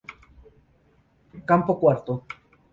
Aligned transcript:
Campo 1.45 1.77
Cuatro 1.77 2.25